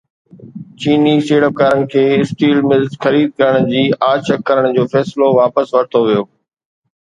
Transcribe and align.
چيني 0.81 1.11
سيڙپڪارن 1.27 1.83
کي 1.91 2.03
اسٽيل 2.19 2.61
ملز 2.69 2.95
خريد 3.05 3.29
ڪرڻ 3.43 3.69
جي 3.75 3.85
آڇ 4.09 4.33
ڪرڻ 4.49 4.73
جو 4.79 4.87
فيصلو 4.95 5.29
واپس 5.43 5.73
ورتو 5.77 5.99
ويو 6.09 6.23